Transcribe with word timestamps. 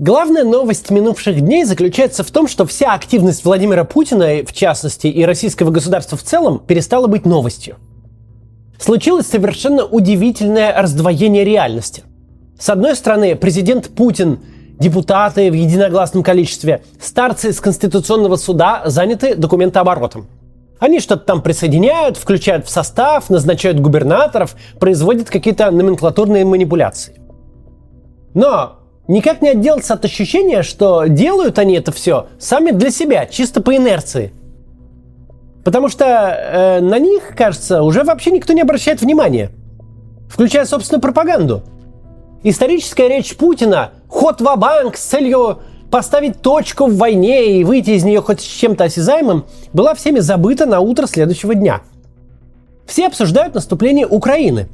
Главная 0.00 0.44
новость 0.44 0.88
минувших 0.90 1.42
дней 1.42 1.64
заключается 1.64 2.24
в 2.24 2.30
том, 2.30 2.48
что 2.48 2.64
вся 2.64 2.94
активность 2.94 3.44
Владимира 3.44 3.84
Путина, 3.84 4.42
в 4.46 4.52
частности, 4.54 5.08
и 5.08 5.26
российского 5.26 5.70
государства 5.70 6.16
в 6.16 6.22
целом, 6.22 6.58
перестала 6.58 7.06
быть 7.06 7.26
новостью. 7.26 7.76
Случилось 8.78 9.26
совершенно 9.26 9.84
удивительное 9.84 10.74
раздвоение 10.74 11.44
реальности. 11.44 12.04
С 12.58 12.70
одной 12.70 12.96
стороны, 12.96 13.36
президент 13.36 13.90
Путин, 13.90 14.40
депутаты 14.78 15.50
в 15.50 15.54
единогласном 15.54 16.22
количестве, 16.22 16.82
старцы 16.98 17.50
из 17.50 17.60
Конституционного 17.60 18.36
суда 18.36 18.84
заняты 18.86 19.34
документооборотом. 19.34 20.28
Они 20.78 21.00
что-то 21.00 21.26
там 21.26 21.42
присоединяют, 21.42 22.16
включают 22.16 22.64
в 22.64 22.70
состав, 22.70 23.28
назначают 23.28 23.78
губернаторов, 23.80 24.56
производят 24.78 25.28
какие-то 25.28 25.70
номенклатурные 25.70 26.46
манипуляции. 26.46 27.20
Но 28.32 28.79
никак 29.10 29.42
не 29.42 29.50
отделаться 29.50 29.94
от 29.94 30.04
ощущения, 30.04 30.62
что 30.62 31.06
делают 31.06 31.58
они 31.58 31.74
это 31.74 31.92
все 31.92 32.28
сами 32.38 32.70
для 32.70 32.90
себя, 32.90 33.26
чисто 33.26 33.60
по 33.60 33.76
инерции. 33.76 34.32
Потому 35.64 35.88
что 35.88 36.04
э, 36.04 36.80
на 36.80 36.98
них, 36.98 37.34
кажется, 37.36 37.82
уже 37.82 38.04
вообще 38.04 38.30
никто 38.30 38.52
не 38.52 38.62
обращает 38.62 39.02
внимания. 39.02 39.50
Включая 40.28 40.64
собственную 40.64 41.02
пропаганду. 41.02 41.62
Историческая 42.42 43.08
речь 43.08 43.36
Путина 43.36 43.90
«Ход 44.08 44.40
в 44.40 44.56
банк 44.56 44.96
с 44.96 45.04
целью 45.04 45.58
поставить 45.90 46.40
точку 46.40 46.86
в 46.86 46.96
войне 46.96 47.58
и 47.58 47.64
выйти 47.64 47.90
из 47.90 48.04
нее 48.04 48.22
хоть 48.22 48.40
с 48.40 48.44
чем-то 48.44 48.84
осязаемым 48.84 49.44
была 49.72 49.94
всеми 49.94 50.20
забыта 50.20 50.64
на 50.66 50.80
утро 50.80 51.06
следующего 51.06 51.54
дня. 51.54 51.82
Все 52.86 53.08
обсуждают 53.08 53.54
наступление 53.54 54.06
Украины. 54.06 54.68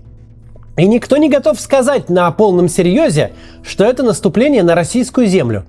И 0.76 0.86
никто 0.86 1.16
не 1.16 1.28
готов 1.28 1.58
сказать 1.60 2.10
на 2.10 2.30
полном 2.30 2.68
серьезе, 2.68 3.32
что 3.62 3.84
это 3.84 4.02
наступление 4.02 4.62
на 4.62 4.74
российскую 4.74 5.26
землю. 5.26 5.64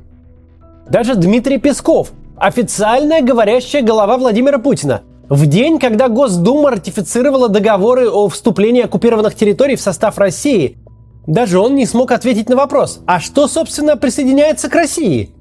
Даже 0.90 1.16
Дмитрий 1.16 1.58
Песков, 1.58 2.12
официальная 2.38 3.22
говорящая 3.22 3.81
голова 3.81 4.18
Владимира 4.18 4.58
Путина, 4.58 5.02
в 5.30 5.46
день, 5.46 5.80
когда 5.80 6.08
Госдума 6.08 6.72
ратифицировала 6.72 7.50
договоры 7.50 8.09
о 8.09 8.30
вступлении 8.30 8.84
оккупированных 8.84 9.36
территорий 9.36 9.76
в 9.76 9.81
состав 9.81 10.18
России, 10.18 10.78
даже 11.26 11.59
он 11.59 11.76
не 11.76 11.86
смог 11.86 12.12
ответить 12.12 12.48
на 12.48 12.56
вопрос, 12.56 13.02
а 13.06 13.20
что, 13.20 13.48
собственно, 13.48 13.98
присоединяется 13.98 14.70
к 14.70 14.76
России? 14.76 15.31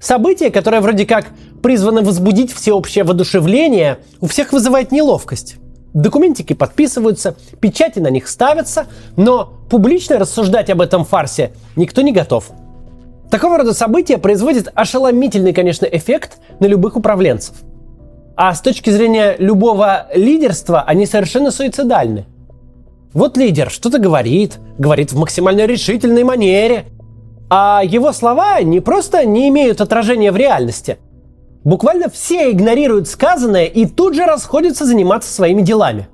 Событие, 0.00 0.50
которое 0.50 0.80
вроде 0.80 1.06
как 1.06 1.26
призвано 1.62 2.02
возбудить 2.02 2.52
всеобщее 2.52 3.04
воодушевление, 3.04 3.98
у 4.20 4.26
всех 4.26 4.52
вызывает 4.52 4.90
неловкость. 4.90 5.56
Документики 5.94 6.52
подписываются, 6.52 7.36
печати 7.60 7.98
на 7.98 8.08
них 8.08 8.28
ставятся, 8.28 8.86
но 9.16 9.52
публично 9.68 10.18
рассуждать 10.18 10.70
об 10.70 10.80
этом 10.80 11.04
фарсе 11.04 11.52
никто 11.76 12.02
не 12.02 12.12
готов. 12.12 12.50
Такого 13.30 13.58
рода 13.58 13.74
события 13.74 14.18
производят 14.18 14.70
ошеломительный, 14.74 15.52
конечно, 15.52 15.86
эффект 15.86 16.38
на 16.58 16.66
любых 16.66 16.96
управленцев. 16.96 17.54
А 18.36 18.54
с 18.54 18.60
точки 18.60 18.90
зрения 18.90 19.36
любого 19.38 20.06
лидерства 20.14 20.82
они 20.82 21.06
совершенно 21.06 21.50
суицидальны– 21.50 22.26
вот 23.12 23.36
лидер 23.36 23.70
что-то 23.70 23.98
говорит, 23.98 24.58
говорит 24.78 25.12
в 25.12 25.18
максимально 25.18 25.66
решительной 25.66 26.22
манере, 26.22 26.84
а 27.48 27.82
его 27.84 28.12
слова 28.12 28.62
не 28.62 28.78
просто 28.78 29.24
не 29.24 29.48
имеют 29.48 29.80
отражения 29.80 30.30
в 30.30 30.36
реальности. 30.36 30.98
Буквально 31.64 32.08
все 32.08 32.50
игнорируют 32.50 33.08
сказанное 33.08 33.66
и 33.66 33.86
тут 33.86 34.14
же 34.14 34.24
расходятся 34.24 34.84
заниматься 34.84 35.32
своими 35.32 35.62
делами. 35.62 36.08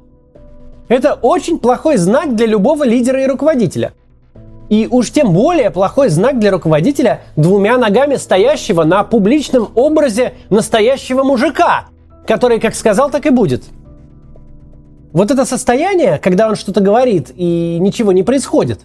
Это 0.89 1.14
очень 1.14 1.58
плохой 1.58 1.97
знак 1.97 2.34
для 2.34 2.47
любого 2.47 2.84
лидера 2.84 3.22
и 3.22 3.27
руководителя. 3.27 3.92
И 4.69 4.89
уж 4.91 5.11
тем 5.11 5.33
более 5.33 5.70
плохой 5.70 6.08
знак 6.08 6.39
для 6.41 6.50
руководителя 6.50 7.22
двумя 7.36 7.78
ногами 7.78 8.17
стоящего 8.17 8.83
на 8.83 9.05
публичном 9.05 9.70
образе 9.74 10.34
настоящего 10.50 11.22
мужика, 11.22 11.86
который 12.27 12.58
как 12.58 12.74
сказал, 12.74 13.11
так 13.11 13.27
и 13.27 13.30
будет– 13.30 13.64
вот 15.17 15.30
это 15.30 15.46
состояние, 15.46 16.18
когда 16.18 16.46
он 16.46 16.57
что-то 16.57 16.83
говорит 16.83 17.33
и 17.34 17.78
ничего 17.80 18.13
не 18.13 18.23
происходит, 18.23 18.80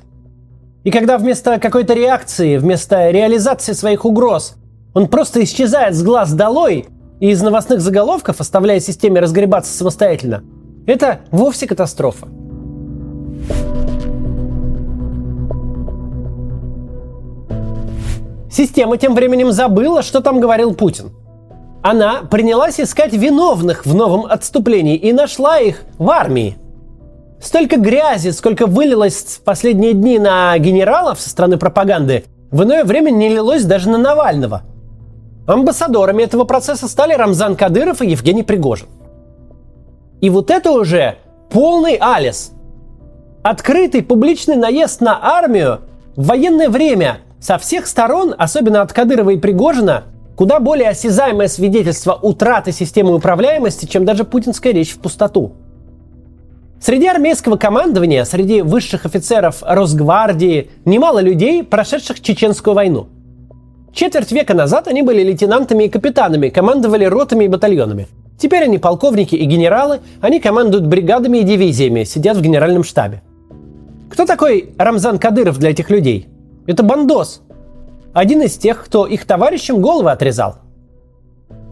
и 0.86 0.90
когда 0.90 1.18
вместо 1.18 1.60
какой-то 1.60 1.94
реакции, 1.94 2.56
вместо 2.56 3.10
реализации 3.10 3.74
своих 3.74 4.06
угроз, 4.06 4.56
он 4.94 5.08
просто 5.08 5.44
исчезает 5.44 5.96
с 5.96 6.04
глаз 6.04 6.34
долой 6.34 6.88
и 7.20 7.30
из 7.30 7.42
новостных 7.42 7.82
заголовков, 7.82 8.40
оставляя 8.40 8.80
системе 8.80 9.20
разгребаться 9.20 9.76
самостоятельно, 9.76 10.44
это 10.86 11.22
вовсе 11.32 11.68
катастрофа. 11.68 12.28
Система 18.52 18.98
тем 18.98 19.16
временем 19.16 19.52
забыла, 19.52 20.02
что 20.02 20.22
там 20.22 20.40
говорил 20.40 20.74
Путин– 20.74 21.12
она 21.82 22.22
принялась 22.30 22.80
искать 22.80 23.14
виновных 23.14 23.86
в 23.86 23.96
новом 23.96 24.26
отступлении 24.26 24.96
и 24.96 25.14
нашла 25.14 25.60
их 25.60 25.82
в 25.98 26.10
армии. 26.12 26.58
Столько 27.42 27.78
грязи, 27.78 28.30
сколько 28.30 28.68
вылилось 28.68 29.16
в 29.16 29.44
последние 29.44 29.94
дни 29.94 30.20
на 30.20 30.56
генералов 30.60 31.20
со 31.20 31.32
стороны 31.32 31.58
пропаганды, 31.58 32.26
в 32.52 32.64
иное 32.64 32.84
время 32.84 33.10
не 33.10 33.30
лилось 33.30 33.64
даже 33.64 33.90
на 33.90 33.98
Навального. 33.98 34.62
Амбассадорами 35.48 36.24
этого 36.24 36.44
процесса 36.44 36.88
стали 36.88 37.14
Рамзан 37.14 37.56
Кадыров 37.56 38.02
и 38.02 38.10
Евгений 38.10 38.44
Пригожин. 38.44 38.88
И 40.22 40.30
вот 40.30 40.52
это 40.52 40.72
уже 40.72 41.16
полный 41.50 41.96
алис. 41.96 42.52
Открытый 43.44 44.04
публичный 44.04 44.56
наезд 44.56 45.02
на 45.02 45.20
армию 45.22 45.82
в 46.16 46.28
военное 46.28 46.70
время 46.70 47.20
со 47.40 47.58
всех 47.58 47.88
сторон, 47.88 48.36
особенно 48.38 48.82
от 48.82 48.94
Кадырова 48.94 49.32
и 49.32 49.38
Пригожина, 49.38 50.04
Куда 50.42 50.60
более 50.60 50.90
осязаемое 50.90 51.48
свидетельство 51.48 52.18
утраты 52.20 52.72
системы 52.72 53.14
управляемости, 53.14 53.86
чем 53.86 54.06
даже 54.06 54.24
путинская 54.24 54.74
речь 54.74 54.94
в 54.94 54.98
пустоту. 54.98 55.54
Среди 56.80 57.06
армейского 57.06 57.58
командования, 57.58 58.24
среди 58.26 58.64
высших 58.64 59.06
офицеров 59.06 59.62
Росгвардии, 59.62 60.72
немало 60.84 61.20
людей, 61.20 61.64
прошедших 61.64 62.22
Чеченскую 62.22 62.74
войну. 62.74 63.08
Четверть 63.94 64.32
века 64.32 64.54
назад 64.54 64.88
они 64.88 65.02
были 65.02 65.22
лейтенантами 65.24 65.86
и 65.86 65.90
капитанами, 65.90 66.50
командовали 66.50 67.06
ротами 67.06 67.46
и 67.46 67.48
батальонами. 67.48 68.08
Теперь 68.38 68.64
они 68.64 68.78
полковники 68.78 69.36
и 69.36 69.46
генералы, 69.46 70.00
они 70.22 70.40
командуют 70.40 70.88
бригадами 70.88 71.40
и 71.40 71.44
дивизиями, 71.44 72.04
сидят 72.04 72.38
в 72.38 72.42
генеральном 72.42 72.84
штабе. 72.84 73.22
Кто 74.10 74.26
такой 74.26 74.74
Рамзан 74.78 75.20
Кадыров 75.20 75.60
для 75.60 75.72
этих 75.72 75.90
людей? 75.90 76.28
Это 76.66 76.84
бандос, 76.84 77.42
один 78.14 78.42
из 78.42 78.58
тех, 78.58 78.84
кто 78.84 79.06
их 79.08 79.26
товарищам 79.26 79.82
головы 79.82 80.12
отрезал. 80.12 80.56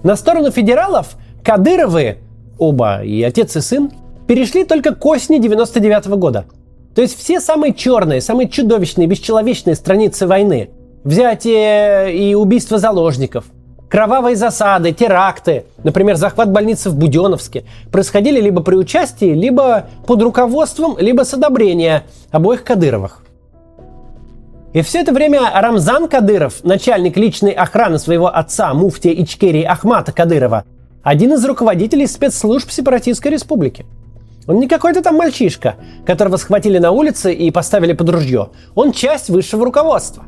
На 0.03 0.15
сторону 0.15 0.51
федералов 0.51 1.17
Кадыровы, 1.43 2.19
оба 2.57 3.01
и 3.03 3.21
отец 3.23 3.55
и 3.55 3.61
сын, 3.61 3.91
перешли 4.27 4.63
только 4.63 4.95
к 4.95 5.05
осени 5.05 5.39
99 5.39 6.07
-го 6.07 6.17
года. 6.17 6.45
То 6.95 7.01
есть 7.01 7.17
все 7.17 7.39
самые 7.41 7.73
черные, 7.73 8.21
самые 8.21 8.47
чудовищные, 8.47 9.07
бесчеловечные 9.07 9.75
страницы 9.75 10.27
войны. 10.27 10.69
Взятие 11.03 12.13
и 12.13 12.35
убийство 12.35 12.77
заложников, 12.77 13.45
кровавые 13.89 14.35
засады, 14.35 14.91
теракты, 14.91 15.65
например, 15.83 16.17
захват 16.17 16.51
больницы 16.51 16.89
в 16.89 16.97
Буденовске, 16.97 17.63
происходили 17.89 18.41
либо 18.41 18.61
при 18.61 18.75
участии, 18.75 19.33
либо 19.33 19.87
под 20.05 20.21
руководством, 20.21 20.97
либо 20.99 21.23
с 21.23 21.33
одобрения 21.33 22.03
обоих 22.31 22.65
Кадыровых. 22.65 23.23
И 24.73 24.81
все 24.81 24.99
это 24.99 25.13
время 25.13 25.49
Рамзан 25.53 26.09
Кадыров, 26.09 26.65
начальник 26.65 27.15
личной 27.15 27.51
охраны 27.51 27.97
своего 27.97 28.27
отца, 28.27 28.73
муфтия 28.73 29.13
Ичкерии 29.13 29.63
Ахмата 29.63 30.11
Кадырова, 30.11 30.65
один 31.01 31.33
из 31.33 31.45
руководителей 31.45 32.07
спецслужб 32.07 32.69
Сепаратистской 32.69 33.31
Республики. 33.31 33.85
Он 34.47 34.59
не 34.59 34.67
какой-то 34.67 35.01
там 35.01 35.15
мальчишка, 35.15 35.75
которого 36.05 36.35
схватили 36.35 36.77
на 36.77 36.91
улице 36.91 37.33
и 37.33 37.49
поставили 37.51 37.93
под 37.93 38.09
ружье. 38.09 38.49
Он 38.75 38.91
часть 38.91 39.29
высшего 39.29 39.63
руководства. 39.63 40.25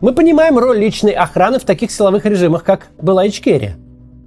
Мы 0.00 0.12
понимаем 0.12 0.58
роль 0.58 0.78
личной 0.78 1.12
охраны 1.12 1.58
в 1.58 1.64
таких 1.64 1.90
силовых 1.90 2.24
режимах, 2.24 2.64
как 2.64 2.88
была 3.00 3.26
Ичкерия. 3.26 3.76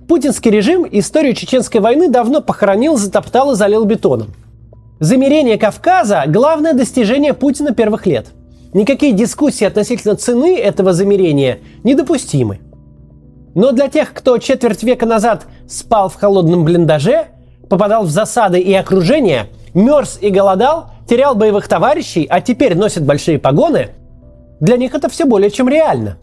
Путинский 0.08 0.52
режим 0.52 0.88
историю 0.90 1.34
Чеченской 1.34 1.82
войны 1.82 2.10
давно 2.10 2.42
похоронил, 2.42 2.98
затоптал 2.98 3.52
и 3.52 3.56
залил 3.56 3.86
бетоном. 3.86 4.34
Замерение 5.00 5.58
Кавказа– 5.58 6.24
главное 6.28 6.74
достижение 6.74 7.34
Путина 7.34 7.74
первых 7.74 8.06
лет– 8.06 8.28
Никакие 8.74 9.14
дискуссии 9.14 9.66
относительно 9.66 10.16
цены 10.16 10.58
этого 10.58 10.94
замерения 10.94 11.60
недопустимы. 11.84 12.60
Но 13.54 13.72
для 13.72 13.88
тех, 13.88 14.14
кто 14.14 14.40
четверть 14.40 14.82
века 14.82 15.06
назад 15.06 15.46
спал 15.70 16.10
в 16.10 16.16
холодном 16.16 16.66
блиндаже, 16.66 17.28
попадал 17.70 18.04
в 18.04 18.10
засады 18.10 18.60
и 18.60 18.74
окружение, 18.74 19.46
мерз 19.76 20.18
и 20.20 20.32
голодал, 20.32 20.90
терял 21.08 21.36
боевых 21.36 21.68
товарищей, 21.68 22.26
а 22.28 22.42
теперь 22.42 22.76
носит 22.76 23.06
большие 23.06 23.38
погоны, 23.38 23.90
для 24.64 24.78
них 24.78 24.96
это 24.96 25.10
все 25.10 25.26
более 25.26 25.52
чем 25.52 25.70
реально. 25.70 26.18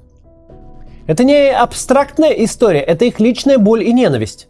Это 1.07 1.25
не 1.25 1.51
абстрактная 1.51 2.31
история, 2.31 2.81
это 2.81 3.05
их 3.05 3.21
личная 3.21 3.59
боль 3.59 3.85
и 3.85 3.93
ненависть. 3.93 4.47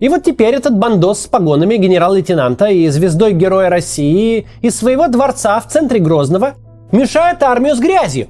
И 0.00 0.08
вот 0.08 0.24
теперь 0.24 0.54
этот 0.54 0.76
бандос 0.76 1.22
с 1.22 1.26
погонами 1.26 1.76
генерал-лейтенанта 1.76 2.66
и 2.66 2.88
звездой 2.88 3.32
Героя 3.32 3.68
России 3.68 4.46
из 4.62 4.76
своего 4.76 5.08
дворца 5.08 5.60
в 5.60 5.68
центре 5.68 6.00
Грозного– 6.00 6.54
мешает 6.92 7.42
армию 7.42 7.74
с 7.74 7.80
грязью. 7.80 8.28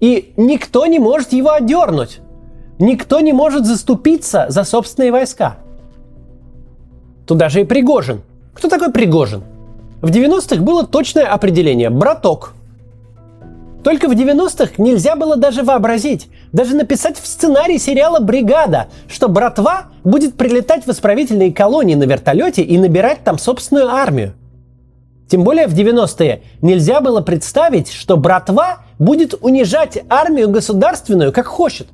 И 0.00 0.32
никто 0.36 0.86
не 0.86 0.98
может 0.98 1.32
его 1.32 1.52
одернуть. 1.52 2.20
Никто 2.78 3.20
не 3.20 3.32
может 3.32 3.66
заступиться 3.66 4.46
за 4.48 4.64
собственные 4.64 5.12
войска. 5.12 5.56
Туда 7.26 7.48
же 7.48 7.60
и 7.60 7.64
Пригожин. 7.64 8.22
Кто 8.54 8.68
такой 8.68 8.90
Пригожин? 8.92 9.42
В 10.00 10.10
90-х 10.10 10.60
было 10.60 10.84
точное 10.84 11.26
определение– 11.26 11.90
браток. 11.90 12.54
Только 13.82 14.08
в 14.08 14.12
90-х 14.12 14.74
нельзя 14.78 15.16
было 15.16 15.36
даже 15.36 15.64
вообразить, 15.64 16.28
даже 16.52 16.76
написать 16.76 17.18
в 17.18 17.26
сценарии 17.26 17.78
сериала 17.78 18.20
«Бригада», 18.20 18.88
что 19.08 19.28
братва 19.28 19.86
будет 20.04 20.34
прилетать 20.34 20.86
в 20.86 20.90
исправительные 20.90 21.52
колонии 21.52 21.96
на 21.96 22.04
вертолете 22.04 22.62
и 22.62 22.78
набирать 22.78 23.24
там 23.24 23.38
собственную 23.38 23.88
армию. 23.88 24.34
Тем 25.28 25.42
более 25.44 25.66
в 25.66 25.74
90-е 25.74 26.42
нельзя 26.60 27.00
было 27.00 27.22
представить, 27.22 27.90
что 27.90 28.16
братва 28.16 28.78
будет 28.98 29.34
унижать 29.40 29.98
армию 30.08 30.48
государственную 30.48 31.32
как 31.32 31.46
хочет. 31.46 31.88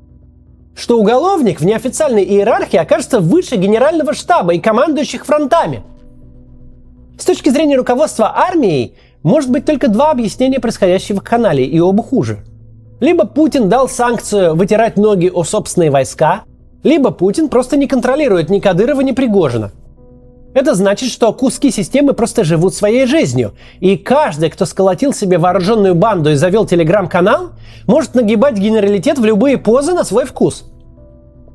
Что 0.74 0.98
уголовник 0.98 1.60
в 1.60 1.64
неофициальной 1.64 2.24
иерархии 2.24 2.76
окажется 2.76 3.20
выше 3.20 3.56
генерального 3.56 4.12
штаба 4.12 4.54
и 4.54 4.60
командующих 4.60 5.24
фронтами. 5.24 5.82
С 7.18 7.24
точки 7.24 7.48
зрения 7.48 7.76
руководства 7.76 8.36
армией, 8.36 8.94
может 9.28 9.50
быть 9.50 9.64
только 9.64 9.88
два 9.88 10.10
объяснения 10.10 10.58
происходящего 10.58 11.20
в 11.20 11.24
канале, 11.24 11.64
и 11.64 11.78
оба 11.78 12.02
хуже. 12.02 12.38
Либо 13.00 13.26
Путин 13.26 13.68
дал 13.68 13.88
санкцию 13.88 14.56
вытирать 14.56 14.96
ноги 14.96 15.30
о 15.32 15.44
собственные 15.44 15.90
войска, 15.90 16.42
либо 16.82 17.10
Путин 17.10 17.48
просто 17.48 17.76
не 17.76 17.86
контролирует 17.86 18.50
ни 18.50 18.58
Кадырова, 18.58 19.00
ни 19.02 19.12
Пригожина– 19.12 19.70
это 20.54 20.74
значит, 20.74 21.10
что 21.10 21.32
куски 21.32 21.70
системы 21.70 22.14
просто 22.14 22.42
живут 22.42 22.74
своей 22.74 23.06
жизнью. 23.06 23.52
И 23.80 23.96
каждый, 23.96 24.50
кто 24.50 24.64
сколотил 24.64 25.12
себе 25.12 25.38
вооруженную 25.38 25.94
банду 25.94 26.30
и 26.30 26.34
завел 26.34 26.66
телеграм-канал, 26.66 27.50
может 27.86 28.14
нагибать 28.14 28.56
генералитет 28.56 29.18
в 29.18 29.24
любые 29.24 29.58
позы 29.58 29.92
на 29.92 30.04
свой 30.04 30.24
вкус. 30.24 30.64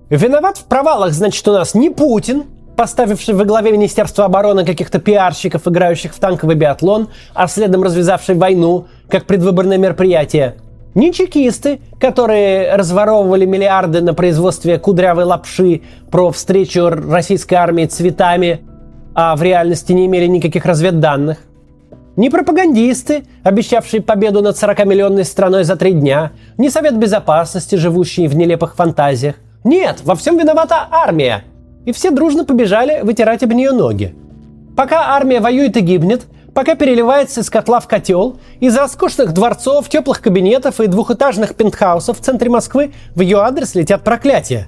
Виноват 0.09 0.57
в 0.57 0.65
провалах, 0.65 1.11
значит, 1.11 1.45
у 1.47 1.51
нас 1.51 1.73
не 1.73 1.89
Путин, 1.89 2.43
поставивший 2.75 3.33
во 3.33 3.45
главе 3.45 3.71
Министерства 3.71 4.25
обороны 4.25 4.65
каких-то 4.65 4.99
пиарщиков, 4.99 5.67
играющих 5.67 6.13
в 6.13 6.19
танковый 6.19 6.55
биатлон, 6.55 7.09
а 7.33 7.47
следом 7.47 7.83
развязавший 7.83 8.35
войну, 8.35 8.87
как 9.09 9.25
предвыборное 9.25 9.77
мероприятие. 9.77 10.55
Не 10.95 11.11
чекисты, 11.11 11.79
которые 11.99 12.75
разворовывали 12.75 13.45
миллиарды 13.45 14.01
на 14.01 14.13
производстве 14.13 14.77
кудрявой 14.77 15.25
лапши 15.25 15.81
про 16.11 16.31
встречу 16.31 16.89
российской 16.89 17.55
армии 17.55 17.85
цветами– 17.85 18.61
а 19.15 19.35
в 19.35 19.43
реальности 19.43 19.93
не 19.93 20.05
имели 20.05 20.25
никаких 20.27 20.65
разведданных. 20.65 21.37
Ни 22.15 22.29
пропагандисты, 22.29 23.23
обещавшие 23.43 24.01
победу 24.01 24.41
над 24.41 24.55
40-миллионной 24.55 25.23
страной 25.23 25.63
за 25.63 25.75
три 25.75 25.93
дня, 25.93 26.31
ни 26.57 26.69
Совет 26.69 26.97
Безопасности, 26.97 27.75
живущий 27.75 28.27
в 28.27 28.35
нелепых 28.35 28.75
фантазиях. 28.75 29.35
Нет, 29.63 30.01
во 30.03 30.15
всем 30.15 30.37
виновата 30.37 30.87
армия. 30.91 31.43
И 31.85 31.91
все 31.91 32.11
дружно 32.11 32.45
побежали 32.45 33.01
вытирать 33.01 33.43
об 33.43 33.51
нее 33.51 33.71
ноги. 33.71 34.15
Пока 34.75 35.15
армия 35.15 35.39
воюет 35.39 35.77
и 35.77 35.81
гибнет, 35.81 36.25
пока 36.53 36.75
переливается 36.75 37.41
из 37.41 37.49
котла 37.49 37.79
в 37.79 37.87
котел, 37.87 38.37
из 38.59 38.75
роскошных 38.75 39.33
дворцов, 39.33 39.89
теплых 39.89 40.21
кабинетов 40.21 40.79
и 40.79 40.87
двухэтажных 40.87 41.55
пентхаусов 41.55 42.19
в 42.19 42.21
центре 42.21 42.49
Москвы 42.49 42.93
в 43.15 43.21
ее 43.21 43.39
адрес 43.39 43.75
летят 43.75 44.03
проклятия. 44.03 44.67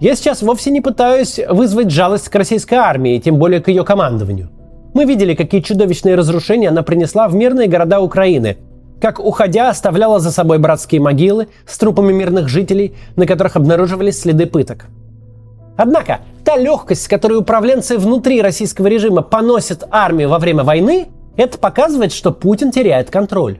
Я 0.00 0.16
сейчас 0.16 0.42
вовсе 0.42 0.70
не 0.70 0.80
пытаюсь 0.80 1.40
вызвать 1.48 1.90
жалость 1.90 2.28
к 2.28 2.34
российской 2.34 2.74
армии, 2.74 3.18
тем 3.18 3.36
более 3.36 3.60
к 3.60 3.68
ее 3.68 3.84
командованию. 3.84 4.50
Мы 4.92 5.04
видели, 5.04 5.34
какие 5.34 5.60
чудовищные 5.60 6.14
разрушения 6.14 6.68
она 6.68 6.82
принесла 6.82 7.26
в 7.28 7.34
мирные 7.34 7.68
города 7.68 8.00
Украины, 8.00 8.58
как, 9.00 9.18
уходя, 9.18 9.68
оставляла 9.68 10.20
за 10.20 10.30
собой 10.30 10.58
братские 10.58 11.00
могилы 11.00 11.48
с 11.66 11.76
трупами 11.78 12.12
мирных 12.12 12.48
жителей, 12.48 12.94
на 13.16 13.26
которых 13.26 13.56
обнаруживались 13.56 14.20
следы 14.20 14.46
пыток. 14.46 14.86
Однако, 15.76 16.20
та 16.44 16.56
легкость, 16.56 17.04
с 17.04 17.08
которой 17.08 17.38
управленцы 17.38 17.98
внутри 17.98 18.40
российского 18.40 18.86
режима 18.86 19.22
поносят 19.22 19.84
армию 19.90 20.28
во 20.28 20.38
время 20.38 20.62
войны, 20.62 21.08
это 21.36 21.58
показывает, 21.58 22.12
что 22.12 22.30
Путин 22.30 22.70
теряет 22.70 23.10
контроль. 23.10 23.58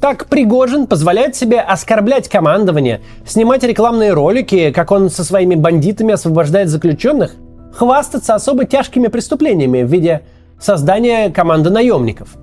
Так 0.00 0.26
Пригожин 0.26 0.86
позволяет 0.86 1.36
себе 1.36 1.60
оскорблять 1.60 2.28
командование, 2.28 3.00
снимать 3.24 3.62
рекламные 3.62 4.12
ролики, 4.12 4.70
как 4.70 4.90
он 4.90 5.08
со 5.08 5.24
своими 5.24 5.54
бандитами 5.54 6.12
освобождает 6.12 6.68
заключенных, 6.68 7.36
хвастаться 7.72 8.34
особо 8.34 8.66
тяжкими 8.66 9.06
преступлениями 9.06 9.82
в 9.82 9.90
виде 9.90 10.22
создания 10.60 11.30
команды 11.30 11.70
наемников. 11.70 12.36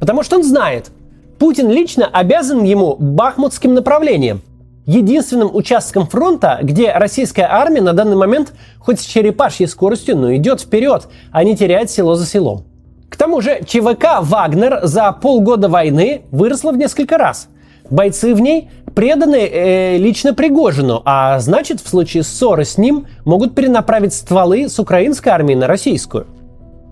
Потому 0.00 0.22
что 0.22 0.36
он 0.36 0.42
знает, 0.42 0.90
Путин 1.38 1.70
лично 1.70 2.06
обязан 2.06 2.64
ему 2.64 2.96
бахмутским 2.98 3.74
направлением, 3.74 4.40
единственным 4.86 5.54
участком 5.54 6.06
фронта, 6.06 6.60
где 6.62 6.92
российская 6.92 7.46
армия 7.50 7.82
на 7.82 7.92
данный 7.92 8.16
момент 8.16 8.54
хоть 8.78 9.00
с 9.00 9.04
черепашьей 9.04 9.68
скоростью, 9.68 10.16
но 10.16 10.34
идет 10.34 10.60
вперед, 10.60 11.08
а 11.32 11.44
не 11.44 11.56
теряет 11.56 11.90
село 11.90 12.14
за 12.14 12.24
селом. 12.24 12.64
К 13.08 13.16
тому 13.16 13.40
же 13.40 13.60
ЧВК 13.64 14.20
«Вагнер» 14.20 14.80
за 14.82 15.12
полгода 15.12 15.68
войны 15.68 16.22
выросла 16.30 16.72
в 16.72 16.76
несколько 16.76 17.18
раз. 17.18 17.48
Бойцы 17.88 18.34
в 18.34 18.40
ней 18.40 18.70
преданы 18.94 19.36
э, 19.36 19.96
лично 19.96 20.34
Пригожину, 20.34 21.02
а 21.04 21.38
значит, 21.38 21.80
в 21.80 21.88
случае 21.88 22.22
ссоры 22.22 22.64
с 22.64 22.78
ним 22.78 23.06
могут 23.24 23.54
перенаправить 23.54 24.14
стволы 24.14 24.68
с 24.68 24.78
украинской 24.78 25.28
армии 25.28 25.54
на 25.54 25.66
российскую. 25.66 26.26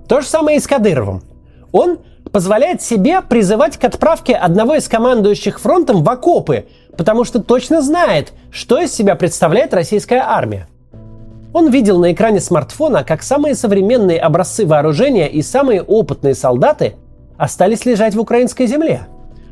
То 0.09 0.21
же 0.21 0.27
самое 0.27 0.59
и 0.59 0.61
с 0.61 0.67
Кадыровым. 0.67 1.23
Он 1.73 1.99
позволяет 2.35 2.83
себе 2.83 3.21
призывать 3.23 3.77
к 3.77 3.85
отправке 3.85 4.35
одного 4.35 4.75
из 4.75 4.89
командующих 4.89 5.61
фронтом 5.61 6.03
в 6.03 6.11
окопы, 6.11 6.67
потому 6.97 7.23
что 7.23 7.41
точно 7.41 7.81
знает, 7.81 8.33
что 8.51 8.81
из 8.81 8.93
себя 8.93 9.15
представляет 9.15 9.73
российская 9.73 10.19
армия. 10.19 10.67
Он 11.53 11.71
видел 11.71 12.01
на 12.01 12.13
экране 12.13 12.41
смартфона, 12.41 13.05
как 13.05 13.23
самые 13.23 13.55
современные 13.55 14.19
образцы 14.19 14.67
вооружения 14.67 15.29
и 15.29 15.43
самые 15.43 15.81
опытные 15.81 16.35
солдаты 16.35 16.97
остались 17.37 17.87
лежать 17.87 18.17
в 18.17 18.21
украинской 18.21 18.67
земле. 18.67 19.07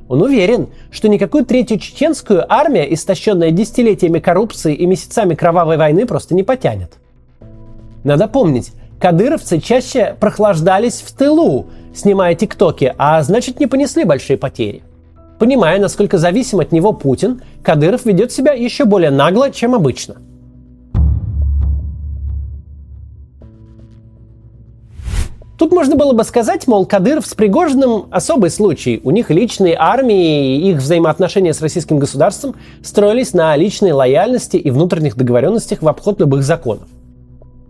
Он 0.08 0.20
уверен, 0.20 0.66
что 0.90 1.08
никакую 1.08 1.46
третью 1.46 1.78
чеченскую 1.78 2.52
армия, 2.52 2.92
истощенная 2.92 3.52
десятилетиями 3.52 4.18
коррупции 4.18 4.74
и 4.74 4.86
месяцами 4.86 5.36
кровавой 5.36 5.76
войны, 5.76 6.04
просто 6.04 6.34
не 6.34 6.42
потянет. 6.42 6.94
Надо 8.02 8.26
помнить, 8.26 8.72
кадыровцы 8.98 9.60
чаще 9.60 10.16
прохлаждались 10.18 11.00
в 11.00 11.12
тылу, 11.12 11.68
снимая 11.94 12.34
тиктоки, 12.34 12.94
а 12.98 13.22
значит 13.22 13.60
не 13.60 13.66
понесли 13.66 14.04
большие 14.04 14.36
потери. 14.36 14.82
Понимая, 15.38 15.80
насколько 15.80 16.18
зависим 16.18 16.60
от 16.60 16.72
него 16.72 16.92
Путин, 16.92 17.42
Кадыров 17.62 18.04
ведет 18.04 18.32
себя 18.32 18.52
еще 18.52 18.84
более 18.84 19.10
нагло, 19.10 19.50
чем 19.50 19.74
обычно– 19.74 20.16
Тут 25.62 25.70
можно 25.70 25.94
было 25.94 26.12
бы 26.12 26.24
сказать, 26.24 26.66
мол, 26.66 26.86
Кадыров 26.86 27.24
с 27.24 27.34
Пригожиным 27.34 28.06
особый 28.10 28.50
случай. 28.50 29.00
У 29.04 29.12
них 29.12 29.30
личные 29.30 29.76
армии 29.78 30.56
и 30.56 30.70
их 30.72 30.78
взаимоотношения 30.78 31.54
с 31.54 31.62
российским 31.62 32.00
государством 32.00 32.56
строились 32.82 33.32
на 33.32 33.54
личной 33.54 33.92
лояльности 33.92 34.56
и 34.56 34.72
внутренних 34.72 35.16
договоренностях 35.16 35.80
в 35.80 35.86
обход 35.86 36.18
любых 36.18 36.42
законов. 36.42 36.88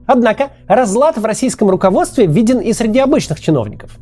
Однако 0.07 0.53
разлад 0.69 1.19
в 1.19 1.25
российском 1.27 1.69
руководстве 1.69 2.25
виден 2.25 2.61
и 2.61 2.73
среди 2.73 2.99
обычных 2.99 3.43
чиновников. 3.43 3.99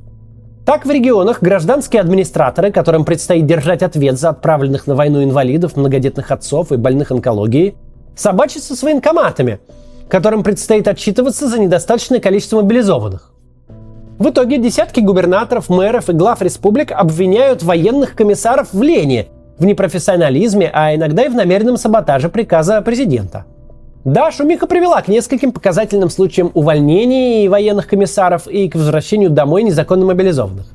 Так 0.70 0.86
в 0.86 0.90
регионах 0.92 1.42
гражданские 1.42 2.00
администраторы, 2.00 2.70
которым 2.70 3.04
предстоит 3.04 3.44
держать 3.44 3.82
ответ 3.82 4.20
за 4.20 4.28
отправленных 4.28 4.86
на 4.86 4.94
войну 4.94 5.24
инвалидов, 5.24 5.76
многодетных 5.76 6.30
отцов 6.30 6.70
и 6.70 6.76
больных 6.76 7.10
онкологией, 7.10 7.74
собачатся 8.14 8.76
с 8.76 8.82
военкоматами, 8.84 9.58
которым 10.08 10.44
предстоит 10.44 10.86
отчитываться 10.86 11.48
за 11.48 11.58
недостаточное 11.58 12.20
количество 12.20 12.62
мобилизованных. 12.62 13.32
В 14.20 14.30
итоге 14.30 14.58
десятки 14.58 15.00
губернаторов, 15.00 15.70
мэров 15.70 16.08
и 16.08 16.12
глав 16.12 16.40
республик 16.40 16.92
обвиняют 16.92 17.64
военных 17.64 18.14
комиссаров 18.14 18.72
в 18.72 18.80
лени, 18.80 19.26
в 19.58 19.64
непрофессионализме, 19.64 20.70
а 20.72 20.94
иногда 20.94 21.24
и 21.24 21.28
в 21.30 21.34
намеренном 21.34 21.78
саботаже 21.78 22.28
приказа 22.28 22.80
президента. 22.80 23.44
Да, 24.04 24.30
шумиха 24.30 24.66
привела 24.66 25.02
к 25.02 25.08
нескольким 25.08 25.52
показательным 25.52 26.08
случаям 26.08 26.50
увольнений 26.54 27.48
военных 27.48 27.86
комиссаров 27.86 28.46
и 28.46 28.68
к 28.68 28.74
возвращению 28.74 29.30
домой 29.30 29.62
незаконно 29.62 30.06
мобилизованных. 30.06 30.66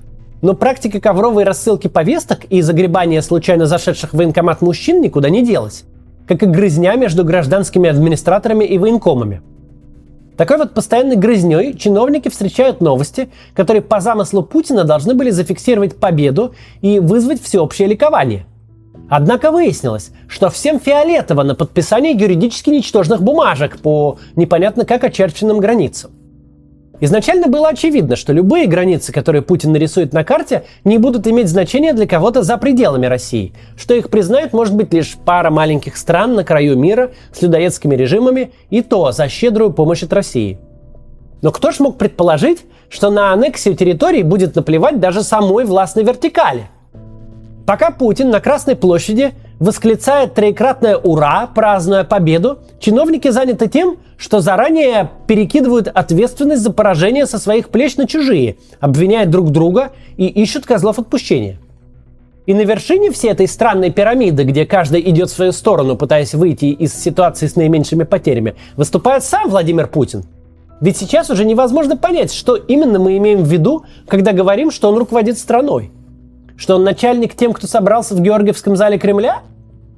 Но 0.41 0.53
практика 0.53 0.99
ковровой 0.99 1.43
рассылки 1.43 1.87
повесток 1.87 2.45
и 2.45 2.61
загребания 2.61 3.21
случайно 3.21 3.65
зашедших 3.65 4.13
в 4.13 4.17
военкомат 4.17 4.61
мужчин 4.61 5.01
никуда 5.01 5.29
не 5.29 5.43
делась, 5.43 5.85
как 6.27 6.43
и 6.43 6.45
грызня 6.45 6.95
между 6.95 7.23
гражданскими 7.25 7.89
администраторами 7.89 8.63
и 8.63 8.77
военкомами– 8.77 9.41
такой 10.37 10.57
вот 10.57 10.73
постоянной 10.73 11.15
грызней 11.15 11.77
чиновники 11.77 12.27
встречают 12.27 12.81
новости, 12.81 13.29
которые 13.53 13.81
по 13.81 14.01
замыслу 14.01 14.43
Путина 14.43 14.83
должны 14.83 15.13
были 15.13 15.29
зафиксировать 15.29 15.95
победу 15.95 16.53
и 16.81 16.99
вызвать 16.99 17.41
всеобщее 17.41 17.87
ликование. 17.87 18.45
Однако 19.09 19.51
выяснилось, 19.51 20.11
что 20.27 20.49
всем 20.49 20.79
фиолетово 20.79 21.43
на 21.43 21.55
подписание 21.55 22.13
юридически 22.13 22.71
ничтожных 22.71 23.21
бумажек 23.21 23.79
по 23.79 24.17
непонятно 24.35 24.85
как 24.85 25.03
очерченным 25.03 25.59
границам. 25.59 26.11
Изначально 27.01 27.47
было 27.47 27.69
очевидно, 27.69 28.15
что 28.15 28.31
любые 28.31 28.67
границы, 28.67 29.11
которые 29.11 29.41
Путин 29.41 29.73
нарисует 29.73 30.13
на 30.13 30.23
карте, 30.23 30.63
не 30.85 30.97
будут 30.97 31.27
иметь 31.27 31.49
значения 31.49 31.93
для 31.93 32.07
кого-то 32.07 32.41
за 32.41 32.57
пределами 32.57 33.05
России, 33.05 33.53
что 33.75 33.93
их 33.93 34.09
признают, 34.09 34.53
может 34.53 34.75
быть, 34.75 34.93
лишь 34.93 35.15
пара 35.25 35.49
маленьких 35.49 35.97
стран 35.97 36.35
на 36.35 36.45
краю 36.45 36.77
мира 36.77 37.11
с 37.33 37.41
людоедскими 37.41 37.95
режимами 37.95 38.53
и 38.69 38.81
то 38.81 39.11
за 39.11 39.27
щедрую 39.27 39.73
помощь 39.73 40.03
от 40.03 40.13
России. 40.13 40.57
Но 41.41 41.51
кто 41.51 41.71
ж 41.71 41.79
мог 41.79 41.97
предположить, 41.97 42.65
что 42.89 43.09
на 43.11 43.33
аннексию 43.33 43.75
территорий 43.75 44.23
будет 44.23 44.55
наплевать 44.55 44.99
даже 44.99 45.21
самой 45.21 45.65
властной 45.65 46.05
вертикали? 46.05 46.69
Пока 47.65 47.89
Путин 47.89 48.29
на 48.29 48.39
Красной 48.39 48.75
площади 48.75 49.33
восклицает 49.59 50.35
троекратное 50.35 50.97
«Ура!», 50.97 51.47
празднуя 51.47 52.03
победу, 52.03 52.59
чиновники 52.79 53.29
заняты 53.29 53.67
тем, 53.67 53.97
что 54.17 54.39
заранее 54.39 55.09
перекидывают 55.25 55.87
ответственность 55.87 56.61
за 56.61 56.71
поражение 56.71 57.25
со 57.25 57.39
своих 57.39 57.69
плеч 57.69 57.97
на 57.97 58.07
чужие, 58.07 58.57
обвиняют 58.79 59.31
друг 59.31 59.49
друга 59.49 59.93
и 60.15 60.27
ищут 60.27 60.65
козлов 60.65 60.99
отпущения. 60.99 61.57
И 62.45 62.53
на 62.53 62.61
вершине 62.61 63.11
всей 63.11 63.31
этой 63.31 63.47
странной 63.47 63.89
пирамиды, 63.89 64.43
где 64.43 64.67
каждый 64.67 65.01
идет 65.09 65.29
в 65.29 65.33
свою 65.33 65.51
сторону, 65.51 65.97
пытаясь 65.97 66.35
выйти 66.35 66.65
из 66.65 66.93
ситуации 66.93 67.47
с 67.47 67.55
наименьшими 67.55 68.03
потерями, 68.03 68.53
выступает 68.77 69.23
сам 69.23 69.49
Владимир 69.49 69.87
Путин. 69.87 70.25
Ведь 70.81 70.97
сейчас 70.97 71.31
уже 71.31 71.43
невозможно 71.45 71.97
понять, 71.97 72.31
что 72.31 72.55
именно 72.55 72.99
мы 72.99 73.17
имеем 73.17 73.43
в 73.43 73.47
виду, 73.47 73.85
когда 74.07 74.33
говорим, 74.33 74.69
что 74.69 74.89
он 74.89 74.97
руководит 74.97 75.39
страной. 75.39 75.91
Что 76.57 76.75
он 76.75 76.83
начальник 76.83 77.35
тем, 77.35 77.53
кто 77.53 77.67
собрался 77.67 78.15
в 78.15 78.21
Георгиевском 78.21 78.75
зале 78.75 78.97
Кремля? 78.97 79.41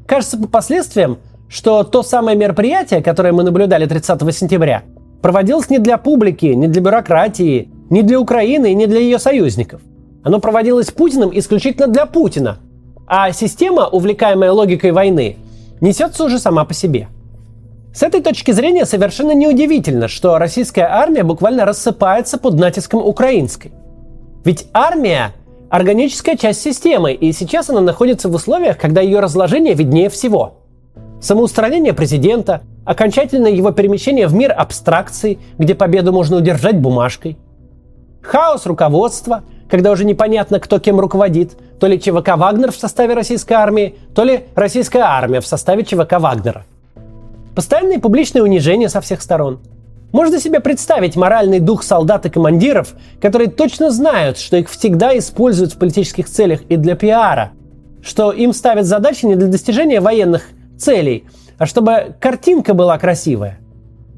Кажется 0.08 0.38
по 0.38 0.48
последствиям, 0.48 1.18
что 1.50 1.84
то 1.84 2.04
самое 2.04 2.38
мероприятие, 2.38 3.02
которое 3.02 3.32
мы 3.32 3.44
наблюдали 3.44 3.86
30 3.86 4.36
сентября, 4.36 4.84
проводилось 5.22 5.70
не 5.70 5.80
для 5.80 5.98
публики, 5.98 6.48
не 6.48 6.68
для 6.68 6.82
бюрократии, 6.82 7.70
не 7.90 8.02
для 8.02 8.20
Украины 8.20 8.72
и 8.72 8.76
не 8.76 8.88
для 8.88 9.00
ее 9.00 9.20
союзников. 9.20 9.82
Оно 10.24 10.40
проводилось 10.40 10.92
Путиным 10.92 11.32
исключительно 11.34 11.88
для 11.88 12.06
Путина. 12.06 12.58
А 13.06 13.32
система, 13.32 13.88
увлекаемая 13.88 14.52
логикой 14.52 14.92
войны, 14.92 15.38
несется 15.80 16.26
уже 16.26 16.40
сама 16.40 16.66
по 16.66 16.74
себе. 16.74 17.08
С 17.94 18.04
этой 18.04 18.22
точки 18.22 18.52
зрения 18.52 18.86
совершенно 18.86 19.32
неудивительно, 19.32 20.08
что 20.08 20.38
российская 20.38 20.86
армия 20.86 21.24
буквально 21.24 21.66
рассыпается 21.66 22.38
под 22.38 22.56
натиском 22.56 23.00
украинской. 23.00 23.72
Ведь 24.44 24.68
армия 24.74 25.32
органическая 25.70 26.36
часть 26.36 26.62
системы, 26.62 27.14
и 27.14 27.32
сейчас 27.32 27.70
она 27.70 27.82
находится 27.82 28.30
в 28.30 28.36
условиях, 28.36 28.78
когда 28.78 29.02
ее 29.02 29.20
разложение 29.20 29.74
виднее 29.74 30.10
всего. 30.10 30.60
Самоустранение 31.22 31.94
президента, 31.94 32.62
окончательное 32.86 33.52
его 33.52 33.72
перемещение 33.72 34.28
в 34.28 34.34
мир 34.34 34.54
абстракций, 34.56 35.40
где 35.58 35.76
победу 35.76 36.12
можно 36.12 36.38
удержать 36.38 36.80
бумажкой. 36.80 37.38
Хаос 38.22 38.66
руководства, 38.66 39.44
когда 39.70 39.92
уже 39.92 40.06
непонятно, 40.06 40.60
кто 40.60 40.80
кем 40.80 41.00
руководит, 41.00 41.58
то 41.80 41.88
ли 41.88 42.00
ЧВК 42.00 42.38
«Вагнер» 42.38 42.72
в 42.72 42.78
составе 42.78 43.14
российской 43.14 43.54
армии, 43.54 43.96
то 44.14 44.24
ли 44.24 44.46
российская 44.56 45.02
армия 45.02 45.42
в 45.42 45.48
составе 45.48 45.84
ЧВК 45.84 46.20
«Вагнера». 46.20 46.66
Постоянное 47.56 48.00
публичное 48.00 48.44
унижение 48.44 48.90
со 48.90 49.02
всех 49.02 49.22
сторон– 49.22 49.60
можно 50.12 50.40
себе 50.40 50.60
представить 50.60 51.16
моральный 51.16 51.60
дух 51.60 51.84
солдат 51.84 52.26
и 52.26 52.30
командиров, 52.30 52.96
которые 53.22 53.50
точно 53.50 53.92
знают, 53.92 54.38
что 54.38 54.58
их 54.58 54.70
всегда 54.70 55.18
используют 55.18 55.74
в 55.74 55.78
политических 55.78 56.30
целях 56.30 56.62
и 56.70 56.78
для 56.78 56.96
пиара, 56.96 57.52
что 58.02 58.32
им 58.32 58.54
ставят 58.54 58.86
задачи 58.86 59.26
не 59.26 59.36
для 59.36 59.48
достижения 59.48 60.00
военных 60.00 60.44
целей, 60.78 61.26
а 61.58 61.66
чтобы 61.66 62.16
картинка 62.20 62.74
была 62.74 62.98
красивая. 62.98 63.60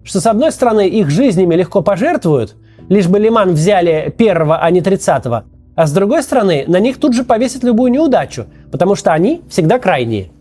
Что 0.03 0.21
с 0.21 0.27
одной 0.27 0.51
стороны 0.51 0.87
их 0.87 1.09
жизнями 1.09 1.55
легко 1.55 1.81
пожертвуют, 1.81 2.55
лишь 2.87 3.07
бы 3.07 3.19
Лиман 3.19 3.53
взяли 3.53 4.13
первого, 4.15 4.59
а 4.59 4.69
не 4.69 4.81
тридцатого, 4.81 5.45
а 5.75 5.87
с 5.87 5.91
другой 5.91 6.21
стороны 6.21 6.65
на 6.67 6.79
них 6.79 6.99
тут 6.99 7.13
же 7.13 7.23
повесят 7.23 7.63
любую 7.63 7.91
неудачу, 7.91 8.45
потому 8.71 8.95
что 8.95 9.11
они 9.11 9.41
всегда 9.49 9.79
крайние. 9.79 10.31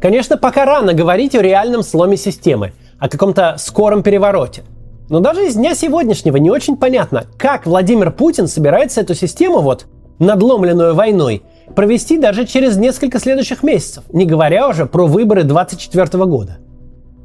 Конечно, 0.00 0.36
пока 0.36 0.64
рано 0.64 0.92
говорить 0.92 1.34
о 1.34 1.42
реальном 1.42 1.82
сломе 1.82 2.16
системы– 2.16 2.72
о 2.98 3.08
каком-то 3.08 3.56
скором 3.58 4.02
перевороте. 4.02 4.62
Но 5.08 5.20
даже 5.20 5.46
из 5.46 5.54
дня 5.54 5.74
сегодняшнего 5.74 6.36
не 6.36 6.50
очень 6.50 6.76
понятно, 6.76 7.24
как 7.38 7.66
Владимир 7.66 8.10
Путин 8.10 8.46
собирается 8.46 9.00
эту 9.00 9.14
систему, 9.14 9.60
вот, 9.60 9.86
надломленную 10.18 10.94
войной, 10.94 11.42
провести 11.74 12.18
даже 12.18 12.44
через 12.44 12.76
несколько 12.76 13.18
следующих 13.18 13.62
месяцев, 13.62 14.04
не 14.12 14.26
говоря 14.26 14.68
уже 14.68 14.86
про 14.86 15.06
выборы 15.06 15.44
2024 15.44 16.24
года. 16.24 16.58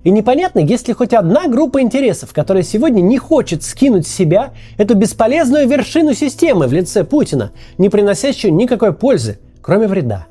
И 0.04 0.12
непонятно, 0.12 0.60
есть 0.60 0.88
ли 0.88 0.94
хоть 0.94 1.14
одна 1.14 1.48
группа 1.48 1.82
интересов, 1.82 2.34
которая 2.34 2.64
сегодня 2.64 3.02
не 3.02 3.18
хочет 3.18 3.64
скинуть 3.64 4.06
с 4.06 4.14
себя 4.14 4.54
эту 4.78 4.96
бесполезную 4.96 5.68
вершину 5.68 6.14
системы 6.14 6.68
в 6.68 6.74
лице 6.74 7.06
Путина, 7.06 7.52
не 7.78 7.90
приносящую 7.90 8.54
никакой 8.54 8.94
пользы, 8.94 9.40
кроме 9.62 9.88
вреда. 9.88 10.28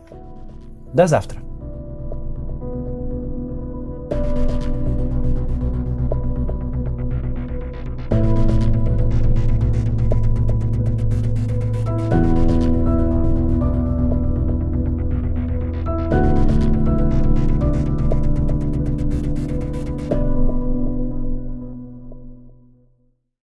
До 0.93 1.07
завтра. 1.07 1.42